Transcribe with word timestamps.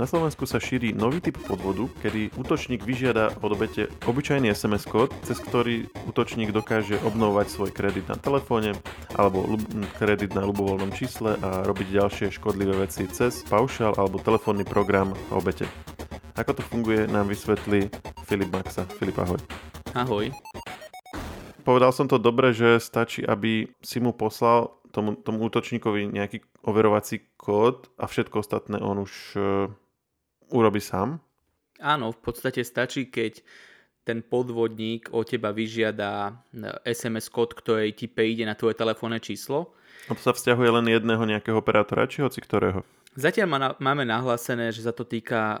Na 0.00 0.08
Slovensku 0.08 0.48
sa 0.48 0.56
šíri 0.56 0.96
nový 0.96 1.20
typ 1.20 1.36
podvodu, 1.36 1.84
kedy 2.00 2.32
útočník 2.40 2.80
vyžiada 2.80 3.28
od 3.44 3.52
obete 3.52 3.92
obyčajný 4.08 4.48
SMS 4.48 4.88
kód, 4.88 5.12
cez 5.20 5.36
ktorý 5.36 5.84
útočník 6.08 6.48
dokáže 6.48 6.96
obnovovať 7.04 7.46
svoj 7.52 7.70
kredit 7.76 8.08
na 8.08 8.16
telefóne 8.16 8.72
alebo 9.20 9.44
kredit 10.00 10.32
na 10.32 10.48
ľubovoľnom 10.48 10.96
čísle 10.96 11.36
a 11.44 11.68
robiť 11.68 11.92
ďalšie 11.92 12.26
škodlivé 12.32 12.72
veci 12.80 13.04
cez 13.04 13.44
paušal 13.44 13.92
alebo 14.00 14.16
telefónny 14.16 14.64
program 14.64 15.12
obete. 15.28 15.68
Ako 16.40 16.56
to 16.56 16.64
funguje, 16.64 17.04
nám 17.12 17.28
vysvetlí 17.28 17.92
Filip 18.24 18.48
Maxa. 18.48 18.88
Filip, 18.96 19.20
ahoj. 19.20 19.36
Ahoj. 19.92 20.32
Povedal 21.68 21.92
som 21.92 22.08
to 22.08 22.16
dobre, 22.16 22.56
že 22.56 22.80
stačí, 22.80 23.20
aby 23.20 23.68
si 23.84 24.00
mu 24.00 24.16
poslal 24.16 24.72
tomu, 24.88 25.20
tomu 25.20 25.44
útočníkovi 25.52 26.08
nejaký 26.08 26.40
overovací 26.64 27.28
kód 27.36 27.92
a 28.00 28.08
všetko 28.08 28.40
ostatné 28.40 28.80
on 28.80 29.04
už 29.04 29.36
urobí 30.52 30.78
sám? 30.78 31.18
Áno, 31.82 32.14
v 32.14 32.20
podstate 32.22 32.62
stačí, 32.62 33.10
keď 33.10 33.42
ten 34.02 34.22
podvodník 34.22 35.10
od 35.14 35.26
teba 35.26 35.54
vyžiada 35.54 36.34
SMS 36.82 37.30
e, 37.30 37.32
kód, 37.32 37.54
ktorý 37.54 37.94
ti 37.94 38.10
prejde 38.10 38.42
na 38.46 38.58
tvoje 38.58 38.74
telefónne 38.74 39.22
číslo. 39.22 39.74
A 40.10 40.18
to 40.18 40.22
sa 40.22 40.34
vzťahuje 40.34 40.70
len 40.82 40.86
jedného 40.90 41.22
nejakého 41.22 41.54
operátora, 41.54 42.10
či 42.10 42.26
hoci 42.26 42.42
ktorého? 42.42 42.82
Zatiaľ 43.12 43.46
má, 43.46 43.58
máme 43.76 44.08
nahlásené, 44.08 44.72
že 44.72 44.88
sa 44.88 44.90
to 44.90 45.04
týka 45.04 45.60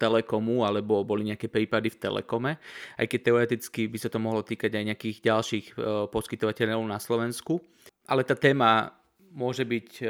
Telekomu, 0.00 0.64
alebo 0.64 1.04
boli 1.04 1.28
nejaké 1.28 1.46
prípady 1.46 1.92
v 1.92 2.00
Telekome, 2.00 2.56
aj 2.96 3.06
keď 3.06 3.20
teoreticky 3.20 3.84
by 3.86 3.98
sa 4.00 4.08
to 4.08 4.18
mohlo 4.18 4.40
týkať 4.40 4.72
aj 4.72 4.84
nejakých 4.90 5.18
ďalších 5.22 5.66
o, 5.76 6.08
poskytovateľov 6.10 6.82
na 6.88 6.98
Slovensku. 6.98 7.60
Ale 8.08 8.24
tá 8.24 8.34
téma 8.34 8.96
môže 9.30 9.62
byť 9.62 9.88
o, 10.02 10.04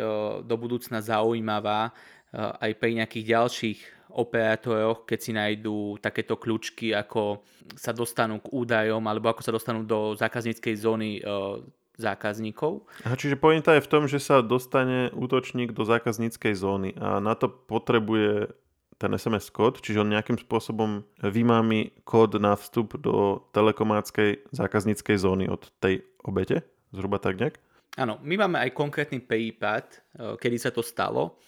do 0.47 0.55
budúcna 0.57 1.03
zaujímavá 1.03 1.91
o, 1.91 2.16
aj 2.37 2.73
pri 2.77 3.01
nejakých 3.01 3.25
ďalších 3.33 3.79
operátoroch, 4.17 5.05
keď 5.05 5.19
si 5.21 5.33
nájdú 5.37 6.01
takéto 6.01 6.41
kľúčky, 6.41 6.97
ako 6.97 7.45
sa 7.77 7.93
dostanú 7.93 8.41
k 8.41 8.53
údajom, 8.53 9.05
alebo 9.05 9.29
ako 9.29 9.45
sa 9.45 9.53
dostanú 9.53 9.85
do 9.85 10.17
zákazníckej 10.17 10.75
zóny 10.77 11.21
o, 11.21 11.61
zákazníkov. 12.01 12.85
Aha, 13.05 13.17
čiže 13.17 13.37
pointa 13.37 13.77
je 13.77 13.85
v 13.85 13.91
tom, 13.93 14.05
že 14.09 14.21
sa 14.21 14.41
dostane 14.41 15.13
útočník 15.13 15.73
do 15.73 15.85
zákazníckej 15.85 16.55
zóny 16.57 16.97
a 16.97 17.21
na 17.21 17.37
to 17.37 17.49
potrebuje 17.49 18.53
ten 18.97 19.13
SMS 19.13 19.53
kód, 19.53 19.85
čiže 19.85 20.01
on 20.01 20.09
nejakým 20.09 20.41
spôsobom 20.41 21.05
vymámi 21.21 22.01
kód 22.09 22.41
na 22.41 22.57
vstup 22.57 22.97
do 22.97 23.45
telekomáckej 23.53 24.49
zákazníckej 24.57 25.17
zóny 25.21 25.45
od 25.53 25.69
tej 25.85 26.01
obete, 26.25 26.65
zhruba 26.97 27.21
tak 27.21 27.37
nejak? 27.37 27.61
Áno, 27.97 28.21
my 28.25 28.35
máme 28.45 28.61
aj 28.61 28.77
konkrétny 28.77 29.21
prípad, 29.25 29.85
e, 29.89 29.97
kedy 30.37 30.57
sa 30.61 30.73
to 30.73 30.85
stalo. 30.85 31.41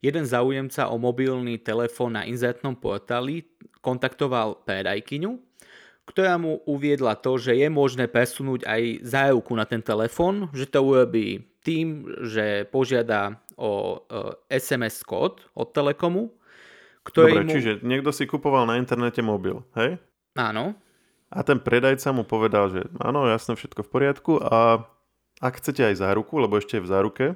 Jeden 0.00 0.24
záujemca 0.24 0.88
o 0.88 0.96
mobilný 0.96 1.60
telefón 1.60 2.16
na 2.16 2.24
inzertnom 2.24 2.72
portáli 2.72 3.44
kontaktoval 3.84 4.64
predajkyňu, 4.64 5.36
ktorá 6.08 6.40
mu 6.40 6.64
uviedla 6.64 7.14
to, 7.20 7.36
že 7.36 7.54
je 7.54 7.68
možné 7.68 8.08
presunúť 8.08 8.64
aj 8.64 8.82
zájavku 9.04 9.52
na 9.54 9.68
ten 9.68 9.84
telefón, 9.84 10.48
že 10.56 10.66
to 10.66 10.80
urobí 10.80 11.44
tým, 11.60 12.08
že 12.24 12.64
požiada 12.72 13.38
o 13.60 14.00
SMS 14.48 15.04
kód 15.04 15.44
od 15.52 15.76
Telekomu, 15.76 16.32
ktorý 17.04 17.44
Dobre, 17.44 17.44
mu... 17.44 17.52
čiže 17.52 17.72
niekto 17.84 18.10
si 18.10 18.24
kupoval 18.24 18.64
na 18.64 18.80
internete 18.80 19.20
mobil, 19.20 19.60
hej? 19.76 20.00
Áno. 20.34 20.72
A 21.30 21.46
ten 21.46 21.62
predajca 21.62 22.10
mu 22.10 22.26
povedal, 22.26 22.72
že 22.72 22.80
áno, 22.98 23.28
jasné, 23.28 23.54
všetko 23.54 23.86
v 23.86 23.92
poriadku 23.92 24.32
a 24.42 24.82
ak 25.38 25.62
chcete 25.62 25.92
aj 25.92 26.00
záruku, 26.00 26.40
lebo 26.42 26.58
ešte 26.58 26.80
je 26.80 26.84
v 26.84 26.90
záruke, 26.90 27.26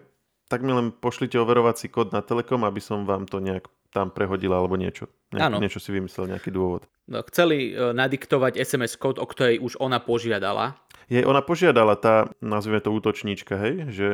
tak 0.54 0.62
mi 0.62 0.70
len 0.70 0.94
pošlite 0.94 1.34
overovací 1.34 1.90
kód 1.90 2.14
na 2.14 2.22
Telekom, 2.22 2.62
aby 2.62 2.78
som 2.78 3.02
vám 3.02 3.26
to 3.26 3.42
nejak 3.42 3.66
tam 3.90 4.14
prehodila 4.14 4.62
alebo 4.62 4.78
niečo. 4.78 5.10
Ne, 5.34 5.42
niečo 5.58 5.82
si 5.82 5.90
vymyslel, 5.90 6.30
nejaký 6.30 6.54
dôvod. 6.54 6.86
No, 7.10 7.26
chceli 7.26 7.74
uh, 7.74 7.90
nadiktovať 7.90 8.62
SMS 8.62 8.94
kód, 8.94 9.18
o 9.18 9.26
ktorej 9.26 9.58
už 9.58 9.82
ona 9.82 9.98
požiadala. 9.98 10.78
Je, 11.10 11.26
ona 11.26 11.42
požiadala 11.42 11.98
tá, 11.98 12.30
nazvime 12.38 12.78
to 12.78 12.94
útočníčka, 12.94 13.58
hej, 13.58 13.74
že... 13.90 14.08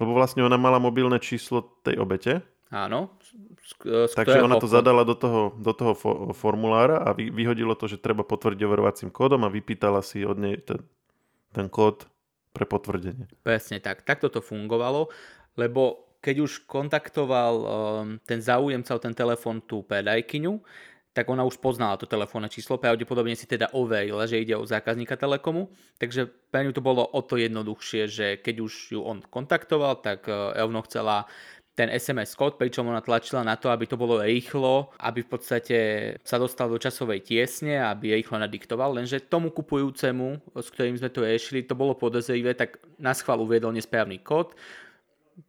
Lebo 0.00 0.16
vlastne 0.16 0.44
ona 0.44 0.56
mala 0.56 0.80
mobilné 0.80 1.20
číslo 1.20 1.64
tej 1.84 2.00
obete. 2.00 2.40
Áno. 2.72 3.16
Z, 3.64 3.84
z 3.84 4.12
Takže 4.16 4.44
ona 4.44 4.56
to 4.56 4.68
zadala 4.68 5.04
do 5.04 5.12
toho, 5.12 5.52
do 5.56 5.72
toho 5.76 5.92
fo- 5.92 6.32
formulára 6.32 7.00
a 7.00 7.12
vy, 7.12 7.28
vyhodilo 7.32 7.76
to, 7.76 7.88
že 7.88 8.00
treba 8.00 8.24
potvrdiť 8.24 8.60
overovacím 8.64 9.08
kódom 9.12 9.44
a 9.44 9.52
vypýtala 9.52 10.00
si 10.00 10.24
od 10.24 10.36
nej 10.40 10.60
ten, 10.60 10.84
ten 11.52 11.68
kód 11.72 12.08
pre 12.56 12.64
potvrdenie. 12.64 13.28
Presne 13.44 13.84
tak. 13.84 14.04
Takto 14.04 14.32
to 14.32 14.40
fungovalo, 14.40 15.12
lebo 15.56 16.06
keď 16.20 16.36
už 16.42 16.52
kontaktoval 16.66 17.54
um, 17.54 17.66
ten 18.24 18.42
záujemca 18.42 18.92
o 18.96 19.02
ten 19.02 19.14
telefón 19.14 19.62
tú 19.62 19.86
predajkyňu, 19.86 20.58
tak 21.16 21.32
ona 21.32 21.48
už 21.48 21.56
poznala 21.64 21.96
to 21.96 22.04
telefónne 22.04 22.52
číslo, 22.52 22.76
pravdepodobne 22.76 23.32
si 23.32 23.48
teda 23.48 23.72
overila, 23.72 24.28
že 24.28 24.36
ide 24.36 24.52
o 24.52 24.68
zákazníka 24.68 25.16
Telekomu, 25.16 25.72
takže 25.96 26.28
pre 26.52 26.68
ňu 26.68 26.76
to 26.76 26.84
bolo 26.84 27.08
o 27.08 27.24
to 27.24 27.40
jednoduchšie, 27.40 28.02
že 28.04 28.26
keď 28.44 28.56
už 28.60 28.92
ju 28.92 29.00
on 29.00 29.24
kontaktoval, 29.24 30.04
tak 30.04 30.28
rovno 30.28 30.84
chcela 30.84 31.24
ten 31.72 31.88
SMS 31.88 32.36
kód, 32.36 32.60
pričom 32.60 32.88
ona 32.88 33.00
tlačila 33.00 33.44
na 33.44 33.56
to, 33.56 33.72
aby 33.72 33.88
to 33.88 33.96
bolo 34.00 34.20
rýchlo, 34.20 34.92
aby 35.00 35.24
v 35.24 35.28
podstate 35.28 35.78
sa 36.20 36.36
dostal 36.40 36.68
do 36.72 36.80
časovej 36.80 37.24
tiesne, 37.24 37.80
aby 37.80 38.16
rýchlo 38.16 38.36
nadiktoval, 38.36 38.96
lenže 38.96 39.24
tomu 39.24 39.52
kupujúcemu, 39.52 40.56
s 40.56 40.68
ktorým 40.72 41.00
sme 41.00 41.12
to 41.12 41.24
riešili, 41.24 41.68
to 41.68 41.76
bolo 41.76 41.96
podozrivé, 41.96 42.56
tak 42.56 42.80
na 43.00 43.12
schvál 43.12 43.40
uviedol 43.44 43.76
nesprávny 43.76 44.24
kód, 44.24 44.56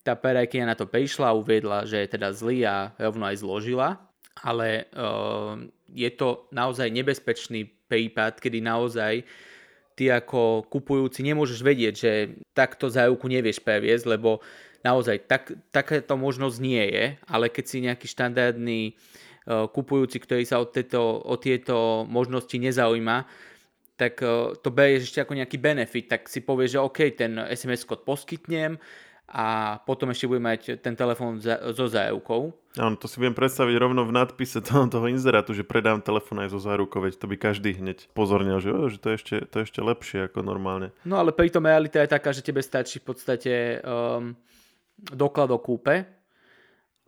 tá 0.03 0.16
perajkyňa 0.20 0.66
na 0.68 0.75
to 0.75 0.88
prišla, 0.88 1.36
uviedla, 1.36 1.88
že 1.88 2.03
je 2.03 2.08
teda 2.12 2.36
zlý 2.36 2.68
a 2.68 2.92
rovno 3.00 3.24
aj 3.28 3.40
zložila, 3.40 4.00
ale 4.44 4.92
uh, 4.92 5.56
je 5.92 6.09
to 6.12 6.52
naozaj 6.52 6.92
nebezpečný 6.92 7.72
prípad, 7.88 8.44
kedy 8.44 8.59
naozaj 8.59 9.24
ty 9.98 10.14
ako 10.14 10.68
kupujúci 10.68 11.25
nemôžeš 11.25 11.64
vedieť, 11.64 11.94
že 11.96 12.12
takto 12.53 12.92
záruku 12.92 13.25
nevieš 13.31 13.64
previesť, 13.64 14.06
lebo 14.06 14.44
naozaj 14.86 15.25
tak, 15.25 15.56
takáto 15.74 16.14
možnosť 16.19 16.58
nie 16.62 16.84
je, 16.84 17.06
ale 17.25 17.50
keď 17.50 17.66
si 17.66 17.78
nejaký 17.88 18.08
štandardný 18.12 18.81
uh, 18.94 19.66
kupujúci, 19.72 20.19
ktorý 20.19 20.44
sa 20.44 20.59
o 20.62 20.68
tieto, 20.68 21.24
o 21.24 21.36
tieto 21.40 22.04
možnosti 22.06 22.54
nezaujíma, 22.54 23.25
tak 23.98 24.19
uh, 24.22 24.54
to 24.59 24.69
berieš 24.69 25.09
ešte 25.09 25.24
ako 25.24 25.34
nejaký 25.40 25.58
benefit, 25.58 26.12
tak 26.12 26.22
si 26.28 26.44
povieš, 26.44 26.78
že 26.78 26.84
OK, 26.84 27.00
ten 27.18 27.40
SMS 27.50 27.88
kód 27.88 28.06
poskytnem, 28.06 28.78
a 29.28 29.76
potom 29.84 30.08
ešte 30.08 30.24
bude 30.24 30.40
mať 30.40 30.80
ten 30.80 30.96
telefón 30.96 31.44
so 31.44 31.86
zárukou. 31.92 32.56
Áno, 32.80 32.96
to 32.96 33.12
si 33.12 33.20
viem 33.20 33.36
predstaviť 33.36 33.76
rovno 33.76 34.08
v 34.08 34.16
nadpise 34.16 34.64
toho, 34.64 34.88
toho 34.88 35.12
inzerátu, 35.12 35.52
že 35.52 35.68
predám 35.68 36.00
telefón 36.00 36.40
aj 36.40 36.56
so 36.56 36.64
zárukou, 36.64 37.04
veď 37.04 37.20
to 37.20 37.28
by 37.28 37.36
každý 37.36 37.76
hneď 37.76 38.08
pozornil, 38.16 38.64
že, 38.64 38.72
že 38.88 38.98
to, 39.04 39.08
je 39.12 39.16
ešte, 39.20 39.36
to 39.52 39.56
je 39.60 39.64
ešte 39.68 39.80
lepšie 39.84 40.20
ako 40.32 40.48
normálne. 40.48 40.96
No 41.04 41.20
ale 41.20 41.36
pritom 41.36 41.68
realita 41.68 42.00
je 42.00 42.14
taká, 42.16 42.32
že 42.32 42.40
tebe 42.40 42.64
stačí 42.64 43.04
v 43.04 43.08
podstate 43.12 43.84
um, 43.84 44.32
doklad 45.12 45.52
o 45.52 45.60
kúpe 45.60 46.08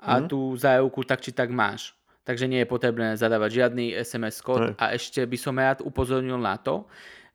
a 0.03 0.13
mm. 0.19 0.27
tú 0.27 0.59
záruku 0.59 1.07
tak 1.07 1.23
či 1.23 1.31
tak 1.31 1.47
máš. 1.55 1.95
Takže 2.27 2.51
nie 2.51 2.61
je 2.61 2.69
potrebné 2.69 3.15
zadávať 3.15 3.63
žiadny 3.63 3.95
SMS 3.95 4.43
kód 4.43 4.75
a 4.75 4.91
ešte 4.91 5.23
by 5.23 5.37
som 5.39 5.55
rád 5.55 5.81
upozornil 5.81 6.37
na 6.37 6.59
to, 6.59 6.83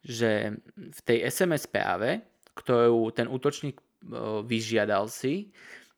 že 0.05 0.55
v 0.77 1.00
tej 1.03 1.25
SMS 1.25 1.65
práve, 1.65 2.21
ktorú 2.55 3.11
ten 3.11 3.27
útočník 3.27 3.81
vyžiadal 4.44 5.09
si, 5.09 5.53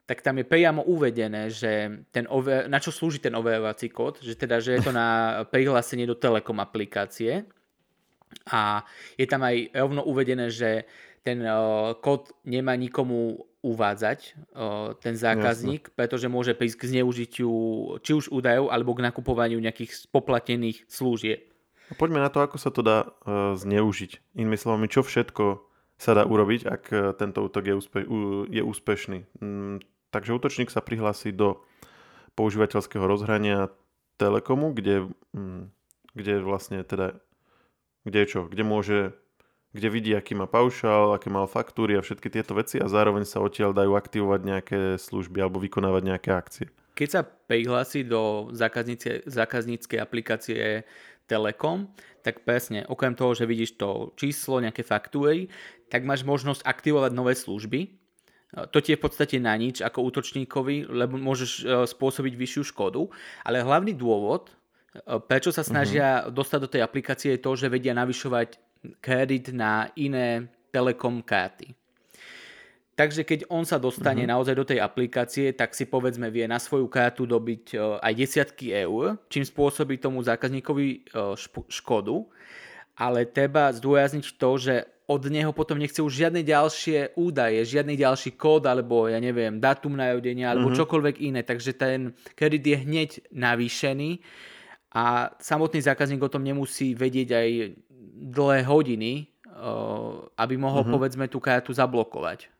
tak 0.06 0.22
tam 0.22 0.38
je 0.38 0.46
priamo 0.46 0.86
uvedené, 0.86 1.50
že 1.50 2.06
ten 2.14 2.30
over, 2.30 2.70
na 2.70 2.78
čo 2.78 2.94
slúži 2.94 3.18
ten 3.18 3.34
overovací 3.34 3.90
kód, 3.90 4.22
že 4.22 4.38
teda, 4.38 4.62
že 4.62 4.78
je 4.78 4.80
to 4.86 4.92
na 4.94 5.08
prihlásenie 5.52 6.06
do 6.06 6.14
Telekom 6.14 6.62
aplikácie 6.62 7.42
a 8.46 8.86
je 9.18 9.26
tam 9.26 9.42
aj 9.42 9.74
rovno 9.74 10.06
uvedené, 10.06 10.46
že 10.54 10.86
ten 11.26 11.42
uh, 11.42 11.98
kód 11.98 12.30
nemá 12.46 12.78
nikomu 12.78 13.50
uvádzať 13.66 14.18
uh, 14.54 14.94
ten 15.02 15.18
zákazník, 15.18 15.90
Jasne. 15.90 15.96
pretože 15.98 16.30
môže 16.30 16.54
prísť 16.54 16.86
k 16.86 16.88
zneužitiu 16.94 17.50
či 17.98 18.14
už 18.14 18.30
údajov 18.30 18.70
alebo 18.70 18.94
k 18.94 19.02
nakupovaniu 19.10 19.58
nejakých 19.58 20.06
spoplatených 20.06 20.86
služieb. 20.86 21.50
Poďme 21.98 22.22
na 22.22 22.30
to, 22.30 22.46
ako 22.46 22.62
sa 22.62 22.70
to 22.70 22.86
dá 22.86 23.10
uh, 23.10 23.58
zneužiť. 23.58 24.38
Inými 24.38 24.54
slovami, 24.54 24.86
čo 24.86 25.02
všetko 25.02 25.65
sa 25.96 26.12
dá 26.12 26.28
urobiť, 26.28 26.60
ak 26.68 26.82
e, 26.92 26.96
tento 27.16 27.40
útok 27.44 27.64
je, 27.64 27.74
úspe- 27.74 28.08
je 28.52 28.62
úspešný. 28.62 29.24
Mm, 29.40 29.80
takže 30.12 30.36
útočník 30.36 30.68
sa 30.68 30.84
prihlási 30.84 31.32
do 31.32 31.64
používateľského 32.36 33.04
rozhrania 33.08 33.72
Telekomu, 34.20 34.72
kde, 34.72 35.08
mm, 35.32 35.72
kde 36.12 36.34
vlastne 36.44 36.84
teda, 36.84 37.16
kde 38.04 38.20
čo, 38.28 38.40
kde 38.48 38.64
môže, 38.64 39.00
kde 39.72 39.88
vidí, 39.88 40.12
aký 40.12 40.36
má 40.36 40.44
paušál, 40.48 41.16
aké 41.16 41.32
mal 41.32 41.48
faktúry 41.48 41.96
a 41.96 42.04
všetky 42.04 42.28
tieto 42.32 42.56
veci 42.56 42.80
a 42.80 42.88
zároveň 42.88 43.24
sa 43.24 43.40
odtiaľ 43.44 43.76
dajú 43.76 43.92
aktivovať 43.96 44.40
nejaké 44.40 44.80
služby 45.00 45.40
alebo 45.40 45.60
vykonávať 45.60 46.02
nejaké 46.04 46.30
akcie. 46.32 46.68
Keď 46.96 47.08
sa 47.12 47.20
prihlási 47.22 48.08
do 48.08 48.48
zákazníckej 49.28 49.98
aplikácie 50.00 50.88
Telekom, 51.28 51.92
tak 52.24 52.42
presne, 52.42 52.88
okrem 52.88 53.12
toho, 53.12 53.36
že 53.36 53.44
vidíš 53.44 53.76
to 53.76 54.16
číslo, 54.16 54.64
nejaké 54.64 54.80
faktúry, 54.80 55.52
tak 55.92 56.08
máš 56.08 56.24
možnosť 56.24 56.64
aktivovať 56.64 57.12
nové 57.12 57.36
služby, 57.36 57.92
to 58.72 58.78
ti 58.80 58.94
je 58.94 58.98
v 58.98 59.04
podstate 59.04 59.36
na 59.36 59.52
nič 59.58 59.84
ako 59.84 60.06
útočníkovi, 60.08 60.88
lebo 60.88 61.20
môžeš 61.20 61.50
e, 61.60 61.62
spôsobiť 61.84 62.32
vyššiu 62.38 62.62
škodu, 62.72 63.04
ale 63.44 63.60
hlavný 63.60 63.92
dôvod, 63.92 64.48
e, 64.48 65.18
prečo 65.20 65.52
sa 65.52 65.66
snažia 65.66 66.24
uh-huh. 66.24 66.32
dostať 66.32 66.60
do 66.62 66.72
tej 66.72 66.82
aplikácie 66.86 67.36
je 67.36 67.42
to, 67.42 67.52
že 67.58 67.68
vedia 67.68 67.92
navyšovať 67.92 68.56
kredit 69.02 69.52
na 69.52 69.90
iné 69.98 70.48
telekom 70.72 71.20
karty. 71.20 71.74
Takže 72.96 73.28
keď 73.28 73.52
on 73.52 73.68
sa 73.68 73.76
dostane 73.76 74.24
uh-huh. 74.24 74.32
naozaj 74.32 74.54
do 74.56 74.64
tej 74.64 74.80
aplikácie, 74.80 75.52
tak 75.52 75.76
si 75.76 75.84
povedzme 75.84 76.32
vie 76.32 76.48
na 76.48 76.56
svoju 76.56 76.88
kartu 76.88 77.28
dobiť 77.28 77.76
aj 78.00 78.12
desiatky 78.16 78.72
eur, 78.72 79.20
čím 79.28 79.44
spôsobí 79.44 80.00
tomu 80.00 80.24
zákazníkovi 80.24 81.12
škodu. 81.68 82.24
Ale 82.96 83.28
treba 83.28 83.68
zdôrazniť 83.76 84.40
to, 84.40 84.50
že 84.56 84.74
od 85.04 85.28
neho 85.28 85.52
potom 85.52 85.76
nechce 85.76 86.00
už 86.00 86.08
žiadne 86.08 86.40
ďalšie 86.40 87.20
údaje, 87.20 87.60
žiadny 87.68 88.00
ďalší 88.00 88.32
kód, 88.40 88.64
alebo 88.64 89.12
ja 89.12 89.20
neviem, 89.20 89.60
datum 89.60 89.92
narodenia, 89.92 90.56
alebo 90.56 90.72
mm-hmm. 90.72 90.80
čokoľvek 90.80 91.16
iné. 91.20 91.44
Takže 91.44 91.76
ten 91.76 92.16
kredit 92.32 92.64
je 92.64 92.76
hneď 92.80 93.10
navýšený 93.28 94.24
a 94.96 95.36
samotný 95.36 95.84
zákazník 95.84 96.24
o 96.24 96.32
tom 96.32 96.40
nemusí 96.40 96.96
vedieť 96.96 97.28
aj 97.36 97.48
dlhé 98.32 98.64
hodiny, 98.64 99.28
aby 100.40 100.54
mohol 100.56 100.80
mm-hmm. 100.80 100.96
povedzme 100.96 101.24
tú 101.28 101.44
kartu 101.44 101.76
zablokovať 101.76 102.55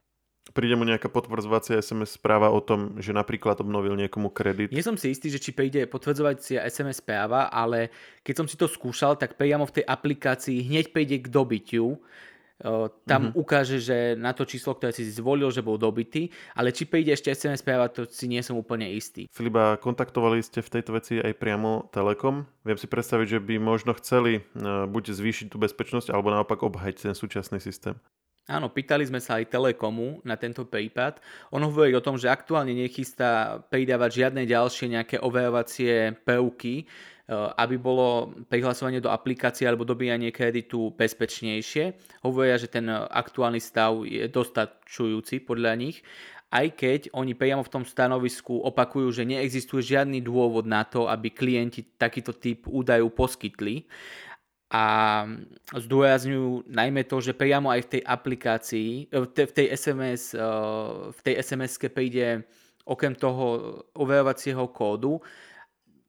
príde 0.55 0.79
mu 0.79 0.87
nejaká 0.87 1.11
potvrdzovacia 1.11 1.83
SMS 1.83 2.19
správa 2.21 2.53
o 2.53 2.61
tom, 2.63 2.99
že 3.01 3.15
napríklad 3.15 3.59
obnovil 3.63 3.99
niekomu 3.99 4.31
kredit. 4.31 4.71
Nie 4.71 4.87
som 4.87 4.95
si 4.95 5.11
istý, 5.11 5.31
že 5.33 5.43
či 5.43 5.51
príde 5.57 5.87
potvrdzovacia 5.91 6.63
SMS 6.67 7.03
správa, 7.03 7.51
ale 7.51 7.91
keď 8.23 8.35
som 8.43 8.47
si 8.47 8.55
to 8.55 8.71
skúšal, 8.71 9.19
tak 9.19 9.35
priamo 9.41 9.67
v 9.67 9.83
tej 9.83 9.85
aplikácii 9.85 10.67
hneď 10.67 10.95
príde 10.95 11.19
k 11.23 11.33
dobytiu 11.33 11.99
tam 13.05 13.21
mm-hmm. 13.29 13.37
ukáže, 13.37 13.77
že 13.85 14.17
na 14.17 14.33
to 14.33 14.49
číslo, 14.49 14.73
ktoré 14.73 14.89
si 14.89 15.05
zvolil, 15.13 15.53
že 15.53 15.61
bol 15.61 15.77
dobitý, 15.77 16.33
ale 16.57 16.73
či 16.73 16.89
príde 16.89 17.13
ešte 17.13 17.29
SMS 17.29 17.61
správa, 17.61 17.93
to 17.93 18.09
si 18.09 18.25
nie 18.25 18.41
som 18.41 18.57
úplne 18.57 18.89
istý. 18.89 19.29
Filiba, 19.29 19.77
kontaktovali 19.77 20.41
ste 20.41 20.65
v 20.65 20.73
tejto 20.81 20.97
veci 20.97 21.21
aj 21.21 21.37
priamo 21.37 21.93
Telekom. 21.93 22.49
Viem 22.65 22.81
si 22.81 22.89
predstaviť, 22.89 23.37
že 23.37 23.41
by 23.45 23.61
možno 23.61 23.93
chceli 24.01 24.41
buď 24.89 25.05
zvýšiť 25.13 25.53
tú 25.53 25.61
bezpečnosť, 25.61 26.09
alebo 26.09 26.33
naopak 26.33 26.65
obhajiť 26.65 27.13
ten 27.13 27.15
súčasný 27.15 27.61
systém. 27.61 28.01
Áno, 28.47 28.71
pýtali 28.71 29.03
sme 29.03 29.19
sa 29.19 29.43
aj 29.43 29.51
Telekomu 29.51 30.23
na 30.23 30.39
tento 30.39 30.63
prípad. 30.63 31.19
On 31.51 31.59
hovorí 31.67 31.91
o 31.99 32.05
tom, 32.05 32.15
že 32.15 32.31
aktuálne 32.31 32.71
nechystá 32.71 33.59
pridávať 33.75 34.23
žiadne 34.23 34.47
ďalšie 34.47 34.87
nejaké 34.95 35.19
overovacie 35.19 36.15
prvky, 36.23 36.87
Eh, 37.27 37.35
aby 37.35 37.75
bolo 37.75 38.31
prihlasovanie 38.47 39.03
do 39.03 39.11
aplikácie 39.11 39.67
alebo 39.67 39.83
dobíjanie 39.83 40.31
kreditu 40.31 40.95
bezpečnejšie. 40.95 41.99
Hovoria, 42.23 42.55
že 42.55 42.71
ten 42.71 42.87
aktuálny 42.87 43.59
stav 43.59 44.07
je 44.07 44.31
dostačujúci 44.31 45.43
podľa 45.43 45.75
nich, 45.75 46.07
aj 46.55 46.79
keď 46.79 47.01
oni 47.11 47.35
priamo 47.35 47.67
v 47.67 47.73
tom 47.75 47.83
stanovisku 47.83 48.63
opakujú, 48.71 49.11
že 49.11 49.27
neexistuje 49.27 49.83
žiadny 49.83 50.23
dôvod 50.23 50.71
na 50.71 50.87
to, 50.87 51.11
aby 51.11 51.35
klienti 51.35 51.83
takýto 51.99 52.31
typ 52.31 52.71
údajov 52.71 53.11
poskytli 53.19 53.91
a 54.67 54.85
zdôrazňujú 55.71 56.67
najmä 56.67 57.07
to, 57.07 57.23
že 57.23 57.39
priamo 57.39 57.71
aj 57.71 57.87
v 57.87 57.91
tej 57.99 58.03
aplikácii, 58.03 58.91
eh, 59.11 59.47
v 59.47 59.53
tej 59.55 59.67
SMS, 59.71 60.35
eh, 60.35 60.43
v 61.11 61.21
tej 61.23 61.35
SMS-ke 61.39 61.87
príde 61.91 62.43
okrem 62.87 63.15
toho 63.15 63.79
overovacieho 63.95 64.67
kódu 64.71 65.19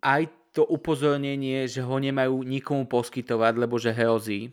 aj 0.02 0.30
to 0.54 0.66
upozornenie, 0.66 1.70
že 1.70 1.86
ho 1.86 1.96
nemajú 2.02 2.42
nikomu 2.42 2.90
poskytovať, 2.90 3.54
lebo 3.62 3.78
že 3.78 3.94
hrozí, 3.94 4.50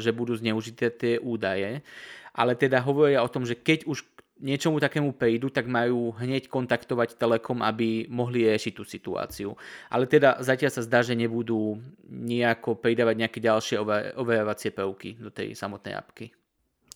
že 0.00 0.10
budú 0.12 0.32
zneužité 0.32 0.88
tie 0.88 1.20
údaje. 1.20 1.84
Ale 2.32 2.56
teda 2.56 2.80
hovoria 2.80 3.20
o 3.20 3.28
tom, 3.28 3.44
že 3.44 3.56
keď 3.56 3.84
už 3.84 4.04
niečomu 4.40 4.76
takému 4.76 5.16
prídu, 5.16 5.48
tak 5.48 5.64
majú 5.64 6.12
hneď 6.16 6.52
kontaktovať 6.52 7.16
Telekom, 7.16 7.64
aby 7.64 8.04
mohli 8.12 8.44
riešiť 8.44 8.72
tú 8.76 8.84
situáciu. 8.84 9.56
Ale 9.88 10.04
teda 10.04 10.40
zatiaľ 10.44 10.70
sa 10.72 10.84
zdá, 10.84 11.00
že 11.00 11.16
nebudú 11.16 11.80
nejako 12.08 12.76
pridávať 12.76 13.16
nejaké 13.16 13.38
ďalšie 13.40 13.80
overovacie 14.16 14.72
prvky 14.76 15.16
do 15.16 15.32
tej 15.32 15.56
samotnej 15.56 15.96
apky. 15.96 16.36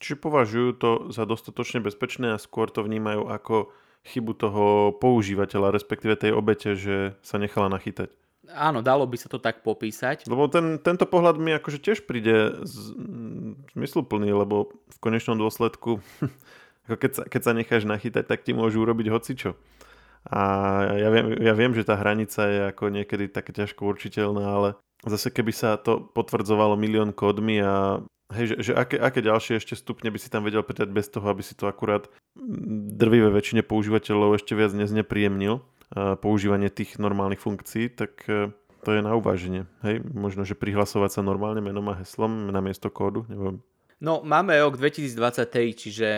Čiže 0.01 0.17
považujú 0.17 0.69
to 0.81 0.91
za 1.13 1.29
dostatočne 1.29 1.85
bezpečné 1.85 2.33
a 2.33 2.41
skôr 2.41 2.73
to 2.73 2.81
vnímajú 2.81 3.29
ako 3.29 3.69
chybu 4.09 4.33
toho 4.33 4.65
používateľa, 4.97 5.77
respektíve 5.77 6.17
tej 6.17 6.33
obete, 6.33 6.73
že 6.73 7.21
sa 7.21 7.37
nechala 7.37 7.69
nachytať. 7.69 8.09
Áno, 8.51 8.83
dalo 8.83 9.07
by 9.07 9.15
sa 9.15 9.31
to 9.31 9.39
tak 9.39 9.63
popísať. 9.63 10.27
Lebo 10.27 10.51
ten, 10.51 10.83
tento 10.83 11.07
pohľad 11.07 11.39
mi 11.39 11.55
akože 11.55 11.79
tiež 11.79 12.03
príde 12.03 12.59
z, 12.67 12.97
zmysluplný, 13.79 14.35
lebo 14.35 14.75
v 14.91 14.99
konečnom 14.99 15.39
dôsledku, 15.39 16.03
ako 16.91 16.99
keď, 16.99 17.13
sa, 17.15 17.23
keď 17.31 17.41
sa 17.47 17.53
necháš 17.55 17.85
nachytať, 17.87 18.27
tak 18.27 18.43
ti 18.43 18.51
môžu 18.51 18.83
urobiť 18.83 19.07
hocičo. 19.15 19.55
A 20.27 20.41
ja 20.99 21.09
viem, 21.09 21.39
ja 21.39 21.55
viem, 21.55 21.73
že 21.73 21.87
tá 21.87 21.97
hranica 21.97 22.45
je 22.45 22.61
ako 22.75 22.93
niekedy 22.93 23.31
také 23.31 23.55
ťažko 23.55 23.89
určiteľná, 23.89 24.45
ale 24.45 24.69
zase 25.07 25.33
keby 25.33 25.55
sa 25.55 25.81
to 25.81 26.03
potvrdzovalo 26.13 26.77
milión 26.77 27.17
kódmi 27.17 27.63
a 27.65 28.05
hej, 28.37 28.53
že, 28.53 28.57
že 28.61 28.73
aké, 28.77 29.01
aké 29.01 29.25
ďalšie 29.25 29.57
ešte 29.57 29.79
stupne 29.79 30.13
by 30.13 30.19
si 30.21 30.29
tam 30.29 30.45
vedel 30.45 30.61
pridať 30.61 30.93
bez 30.93 31.09
toho, 31.09 31.25
aby 31.25 31.41
si 31.41 31.57
to 31.57 31.65
akurát 31.71 32.11
drvivé 33.01 33.33
väčšine 33.33 33.65
používateľov 33.65 34.37
ešte 34.37 34.53
viac 34.53 34.77
neznepríjemnil 34.77 35.65
používanie 36.23 36.71
tých 36.71 37.03
normálnych 37.03 37.43
funkcií, 37.43 37.91
tak 37.91 38.23
e, 38.31 38.55
to 38.87 38.89
je 38.95 39.03
na 39.03 39.19
uváženie. 39.19 39.67
Hej, 39.83 40.07
možno, 40.15 40.47
že 40.47 40.55
prihlasovať 40.55 41.19
sa 41.19 41.27
normálne 41.27 41.59
menom 41.59 41.91
a 41.91 41.99
heslom 41.99 42.55
na 42.55 42.63
miesto 42.63 42.95
kódu, 42.95 43.27
neviem. 43.27 43.59
No, 44.01 44.25
máme 44.25 44.57
rok 44.57 44.81
2023, 44.81 45.77
čiže 45.77 46.09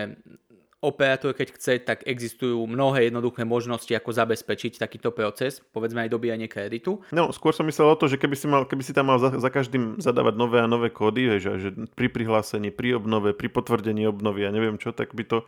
operátor, 0.83 1.31
keď 1.31 1.49
chce, 1.55 1.73
tak 1.87 2.03
existujú 2.03 2.67
mnohé 2.67 3.09
jednoduché 3.09 3.47
možnosti, 3.47 3.89
ako 3.95 4.11
zabezpečiť 4.11 4.83
takýto 4.83 5.15
proces, 5.15 5.63
povedzme 5.71 6.03
aj 6.03 6.11
dobíjanie 6.11 6.51
kreditu. 6.51 6.99
No, 7.15 7.31
skôr 7.31 7.55
som 7.55 7.65
myslel 7.71 7.95
o 7.95 7.97
to, 7.97 8.11
že 8.11 8.19
keby 8.19 8.35
si, 8.35 8.51
mal, 8.51 8.67
keby 8.67 8.83
si 8.83 8.91
tam 8.91 9.15
mal 9.15 9.23
za, 9.23 9.39
za 9.39 9.47
každým 9.47 10.03
zadávať 10.03 10.35
nové 10.35 10.59
a 10.59 10.67
nové 10.67 10.91
kódy, 10.91 11.39
že, 11.39 11.51
že 11.63 11.71
pri 11.95 12.11
prihlásení, 12.11 12.75
pri 12.75 12.99
obnove, 12.99 13.31
pri 13.31 13.47
potvrdení 13.47 14.11
obnovy 14.11 14.43
a 14.43 14.51
neviem 14.51 14.75
čo, 14.75 14.91
tak 14.91 15.15
by 15.15 15.23
to 15.23 15.47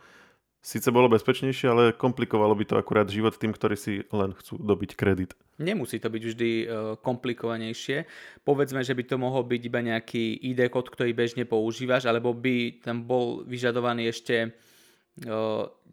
síce 0.65 0.89
bolo 0.89 1.05
bezpečnejšie, 1.13 1.67
ale 1.69 1.83
komplikovalo 1.93 2.57
by 2.57 2.65
to 2.65 2.75
akurát 2.81 3.05
život 3.05 3.37
tým, 3.37 3.53
ktorí 3.53 3.77
si 3.77 4.01
len 4.09 4.33
chcú 4.33 4.57
dobiť 4.57 4.97
kredit. 4.97 5.37
Nemusí 5.61 6.01
to 6.01 6.09
byť 6.09 6.23
vždy 6.25 6.51
uh, 6.65 6.65
komplikovanejšie. 7.05 8.09
Povedzme, 8.41 8.81
že 8.81 8.97
by 8.97 9.03
to 9.05 9.21
mohol 9.21 9.45
byť 9.45 9.61
iba 9.61 9.85
nejaký 9.85 10.41
ID 10.41 10.73
kód, 10.73 10.89
ktorý 10.89 11.13
bežne 11.13 11.45
používaš, 11.45 12.09
alebo 12.09 12.33
by 12.33 12.81
tam 12.81 13.05
bol 13.05 13.45
vyžadovaný 13.45 14.09
ešte 14.09 14.57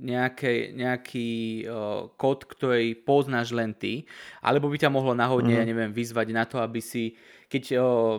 nejaké, 0.03 0.75
nejaký 0.75 1.31
uh, 1.71 2.11
kód, 2.19 2.43
ktorý 2.43 2.99
poznáš 3.07 3.55
len 3.55 3.71
ty, 3.71 4.11
alebo 4.43 4.67
by 4.67 4.83
ťa 4.83 4.91
mohlo 4.91 5.15
náhodne, 5.15 5.55
mm. 5.55 5.61
ja 5.63 5.65
neviem, 5.65 5.93
vyzvať 5.95 6.29
na 6.35 6.43
to, 6.43 6.59
aby 6.59 6.83
si, 6.83 7.15
keď 7.47 7.79
uh, 7.79 8.19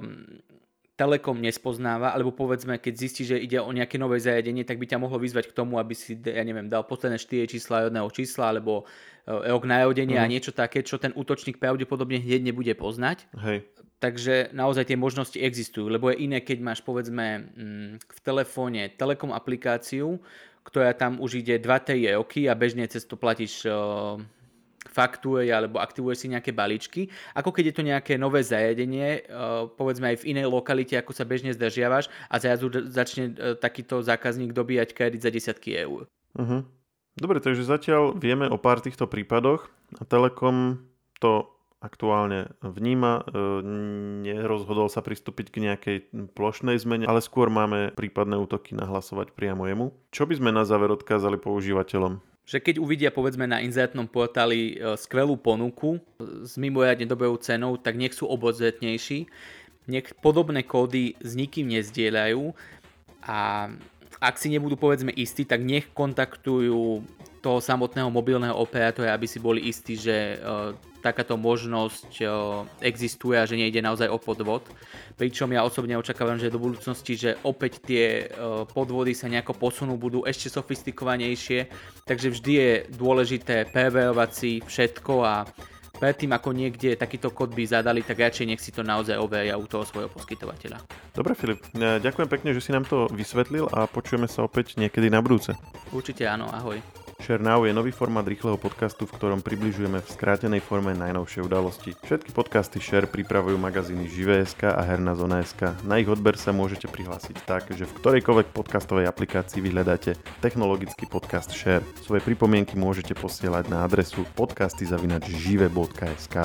Telekom 0.93 1.41
nespoznáva, 1.41 2.13
alebo 2.13 2.29
povedzme, 2.31 2.77
keď 2.77 2.93
zistí, 2.93 3.25
že 3.25 3.41
ide 3.41 3.57
o 3.57 3.73
nejaké 3.73 3.97
nové 3.97 4.21
zariadenie, 4.21 4.61
tak 4.61 4.77
by 4.77 4.85
ťa 4.85 5.01
mohlo 5.01 5.17
vyzvať 5.17 5.49
k 5.49 5.57
tomu, 5.57 5.81
aby 5.81 5.97
si, 5.97 6.13
ja 6.21 6.45
neviem, 6.45 6.69
dal 6.69 6.85
posledné 6.85 7.17
4 7.17 7.49
čísla 7.49 7.89
jedného 7.89 8.05
čísla, 8.13 8.53
alebo 8.53 8.85
e, 9.25 9.33
rok 9.33 9.65
narodenia 9.65 10.21
mm. 10.21 10.23
a 10.23 10.27
mhm. 10.29 10.33
niečo 10.37 10.51
také, 10.53 10.85
čo 10.85 11.01
ten 11.01 11.09
útočník 11.17 11.57
pravdepodobne 11.57 12.21
hneď 12.21 12.45
nebude 12.45 12.77
poznať. 12.77 13.25
Hej. 13.41 13.65
Takže 13.97 14.53
naozaj 14.53 14.93
tie 14.93 14.99
možnosti 14.99 15.39
existujú, 15.39 15.89
lebo 15.89 16.13
je 16.13 16.29
iné, 16.29 16.45
keď 16.45 16.61
máš 16.61 16.85
povedzme 16.85 17.41
mm, 17.41 17.91
v 18.03 18.19
telefóne 18.21 18.93
Telekom 18.93 19.33
aplikáciu, 19.33 20.21
ktorá 20.63 20.95
tam 20.95 21.19
už 21.19 21.43
ide 21.43 21.59
2-3 21.59 22.15
roky 22.17 22.47
a 22.47 22.55
bežne 22.55 22.87
cez 22.87 23.03
to 23.03 23.19
platíš 23.19 23.67
faktúre 24.93 25.49
alebo 25.49 25.81
aktivuje 25.81 26.13
si 26.13 26.27
nejaké 26.29 26.53
balíčky, 26.53 27.09
ako 27.33 27.49
keď 27.49 27.63
je 27.71 27.75
to 27.75 27.83
nejaké 27.83 28.13
nové 28.19 28.45
zariadenie, 28.45 29.25
povedzme 29.73 30.13
aj 30.13 30.17
v 30.21 30.37
inej 30.37 30.47
lokalite, 30.51 30.93
ako 30.99 31.15
sa 31.15 31.25
bežne 31.25 31.49
zdržiavaš 31.55 32.13
a 32.29 32.35
zrazu 32.37 32.69
začne 32.91 33.33
eh, 33.33 33.55
takýto 33.57 34.05
zákazník 34.05 34.53
dobíjať 34.53 34.93
kredit 34.93 35.25
za 35.25 35.33
desiatky 35.33 35.73
eur. 35.73 36.05
Uh-huh. 36.37 36.61
Dobre, 37.17 37.41
takže 37.41 37.65
zatiaľ 37.65 38.17
vieme 38.17 38.49
o 38.49 38.57
pár 38.57 38.81
týchto 38.81 39.09
prípadoch 39.09 39.69
a 39.97 40.03
Telekom 40.05 40.81
to 41.21 41.52
aktuálne 41.83 42.55
vníma, 42.63 43.27
eh, 43.27 43.59
nerozhodol 44.23 44.87
sa 44.87 45.03
pristúpiť 45.03 45.51
k 45.51 45.57
nejakej 45.67 45.97
plošnej 46.31 46.79
zmene, 46.79 47.03
ale 47.03 47.19
skôr 47.19 47.51
máme 47.51 47.91
prípadné 47.91 48.39
útoky 48.39 48.71
nahlasovať 48.73 49.35
priamo 49.35 49.67
jemu. 49.67 49.91
Čo 50.15 50.23
by 50.23 50.39
sme 50.39 50.55
na 50.55 50.63
záver 50.63 50.95
odkázali 50.95 51.35
používateľom? 51.35 52.23
že 52.43 52.59
keď 52.59 52.75
uvidia 52.75 53.07
povedzme 53.07 53.47
na 53.47 53.63
inzertnom 53.63 54.03
portáli 54.03 54.75
e, 54.75 54.99
skvelú 54.99 55.39
ponuku 55.39 55.95
s 56.19 56.59
mimoriadne 56.59 57.07
dobrou 57.07 57.39
cenou, 57.39 57.79
tak 57.79 57.95
nech 57.95 58.11
sú 58.11 58.27
obozretnejší, 58.27 59.31
nech 59.87 60.11
podobné 60.19 60.67
kódy 60.67 61.15
s 61.23 61.39
nikým 61.39 61.71
nezdieľajú 61.71 62.51
a 63.23 63.71
ak 64.19 64.35
si 64.39 64.51
nebudú 64.51 64.75
povedzme 64.75 65.11
istí, 65.15 65.47
tak 65.47 65.63
nech 65.63 65.87
kontaktujú 65.95 67.03
toho 67.43 67.59
samotného 67.59 68.07
mobilného 68.07 68.55
operátora, 68.55 69.15
aby 69.15 69.27
si 69.27 69.39
boli 69.39 69.67
istí, 69.67 69.95
že 69.95 70.35
e, 70.35 70.37
takáto 71.03 71.35
možnosť 71.35 72.23
existuje 72.79 73.35
a 73.35 73.43
že 73.43 73.59
nejde 73.59 73.83
naozaj 73.83 74.07
o 74.07 74.15
podvod. 74.15 74.63
Pričom 75.19 75.51
ja 75.51 75.67
osobne 75.67 75.99
očakávam, 75.99 76.39
že 76.39 76.47
do 76.47 76.63
budúcnosti, 76.63 77.19
že 77.19 77.35
opäť 77.43 77.83
tie 77.83 78.31
podvody 78.71 79.11
sa 79.11 79.27
nejako 79.27 79.59
posunú, 79.59 79.99
budú 79.99 80.23
ešte 80.23 80.47
sofistikovanejšie, 80.47 81.67
takže 82.07 82.31
vždy 82.31 82.53
je 82.55 82.71
dôležité 82.95 83.67
PVovať 83.69 84.29
si 84.31 84.51
všetko 84.63 85.13
a 85.21 85.43
predtým 86.03 86.35
ako 86.35 86.49
niekde 86.51 86.99
takýto 86.99 87.31
kód 87.31 87.55
by 87.55 87.63
zadali, 87.63 88.03
tak 88.03 88.19
radšej 88.19 88.47
nech 88.49 88.59
si 88.59 88.75
to 88.75 88.83
naozaj 88.83 89.15
overia 89.15 89.55
u 89.55 89.63
toho 89.63 89.87
svojho 89.87 90.11
poskytovateľa. 90.11 90.83
Dobre 91.15 91.31
Filip, 91.37 91.63
e, 91.71 92.01
ďakujem 92.03 92.27
pekne, 92.27 92.49
že 92.51 92.59
si 92.59 92.75
nám 92.75 92.83
to 92.83 93.07
vysvetlil 93.13 93.71
a 93.71 93.87
počujeme 93.87 94.27
sa 94.27 94.43
opäť 94.43 94.75
niekedy 94.75 95.07
na 95.07 95.23
budúce. 95.23 95.55
Určite 95.95 96.27
áno, 96.27 96.49
ahoj. 96.51 97.02
Share 97.23 97.39
Now 97.39 97.63
je 97.63 97.71
nový 97.71 97.95
formát 97.95 98.27
rýchleho 98.27 98.59
podcastu, 98.59 99.07
v 99.07 99.15
ktorom 99.15 99.39
približujeme 99.39 100.03
v 100.03 100.11
skrátenej 100.11 100.59
forme 100.59 100.91
najnovšie 100.91 101.39
udalosti. 101.39 101.95
Všetky 102.03 102.35
podcasty 102.35 102.83
Share 102.83 103.07
pripravujú 103.07 103.55
magazíny 103.55 104.11
Živé.sk 104.11 104.67
a 104.67 104.83
Herná 104.83 105.15
zona.sk. 105.15 105.71
Na 105.87 106.03
ich 106.03 106.11
odber 106.11 106.35
sa 106.35 106.51
môžete 106.51 106.91
prihlásiť 106.91 107.47
tak, 107.47 107.71
že 107.71 107.87
v 107.87 107.95
ktorejkoľvek 107.95 108.51
podcastovej 108.51 109.07
aplikácii 109.07 109.63
vyhľadáte 109.63 110.19
technologický 110.43 111.07
podcast 111.07 111.55
Share. 111.55 111.87
Svoje 112.03 112.19
pripomienky 112.27 112.75
môžete 112.75 113.15
posielať 113.15 113.71
na 113.71 113.87
adresu 113.87 114.27
podcasty.žive.sk. 114.35 116.35